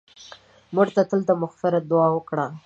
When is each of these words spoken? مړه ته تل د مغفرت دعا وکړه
مړه 0.75 0.91
ته 0.95 1.01
تل 1.09 1.21
د 1.27 1.31
مغفرت 1.41 1.83
دعا 1.91 2.07
وکړه 2.13 2.45